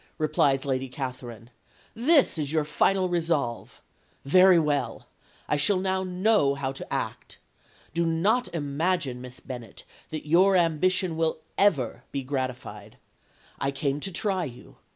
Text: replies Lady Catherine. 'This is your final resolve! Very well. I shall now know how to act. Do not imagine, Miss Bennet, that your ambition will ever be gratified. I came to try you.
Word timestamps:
replies 0.17 0.65
Lady 0.65 0.87
Catherine. 0.87 1.51
'This 1.93 2.39
is 2.39 2.51
your 2.51 2.63
final 2.63 3.07
resolve! 3.07 3.83
Very 4.25 4.57
well. 4.57 5.05
I 5.47 5.57
shall 5.57 5.79
now 5.79 6.03
know 6.03 6.55
how 6.55 6.71
to 6.71 6.91
act. 6.91 7.37
Do 7.93 8.03
not 8.03 8.47
imagine, 8.51 9.21
Miss 9.21 9.39
Bennet, 9.39 9.83
that 10.09 10.25
your 10.25 10.55
ambition 10.55 11.17
will 11.17 11.41
ever 11.55 12.03
be 12.11 12.23
gratified. 12.23 12.97
I 13.59 13.69
came 13.69 13.99
to 13.99 14.11
try 14.11 14.43
you. 14.45 14.77